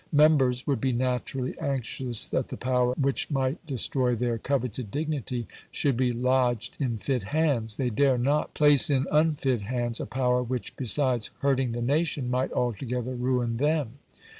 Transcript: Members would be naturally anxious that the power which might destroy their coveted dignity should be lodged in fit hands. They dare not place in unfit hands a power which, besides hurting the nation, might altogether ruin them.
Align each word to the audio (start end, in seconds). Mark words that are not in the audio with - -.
Members 0.11 0.65
would 0.65 0.81
be 0.81 0.91
naturally 0.93 1.53
anxious 1.59 2.25
that 2.25 2.47
the 2.47 2.57
power 2.57 2.95
which 2.95 3.29
might 3.29 3.63
destroy 3.67 4.15
their 4.15 4.39
coveted 4.39 4.89
dignity 4.89 5.45
should 5.69 5.95
be 5.95 6.11
lodged 6.11 6.75
in 6.81 6.97
fit 6.97 7.21
hands. 7.25 7.75
They 7.75 7.91
dare 7.91 8.17
not 8.17 8.55
place 8.55 8.89
in 8.89 9.05
unfit 9.11 9.61
hands 9.61 9.99
a 9.99 10.07
power 10.07 10.41
which, 10.41 10.75
besides 10.75 11.29
hurting 11.41 11.73
the 11.73 11.83
nation, 11.83 12.31
might 12.31 12.51
altogether 12.51 13.13
ruin 13.13 13.57
them. 13.57 13.99